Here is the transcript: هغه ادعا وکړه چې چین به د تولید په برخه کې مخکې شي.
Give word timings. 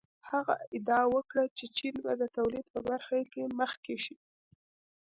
هغه 0.31 0.55
ادعا 0.77 1.03
وکړه 1.15 1.43
چې 1.57 1.65
چین 1.77 1.95
به 2.03 2.11
د 2.21 2.23
تولید 2.37 2.65
په 2.73 2.79
برخه 2.89 3.17
کې 3.31 3.41
مخکې 3.59 3.95
شي. 4.03 4.15